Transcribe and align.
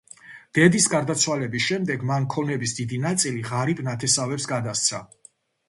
დედის 0.57 0.87
გარდაცვალების 0.93 1.65
შემდეგ 1.73 2.07
მან 2.13 2.25
ქონების 2.37 2.75
დიდი 2.79 3.01
ნაწილი 3.05 3.47
ღარიბ 3.53 3.87
ნათესავებს 3.91 4.51
გადასცა. 4.57 5.07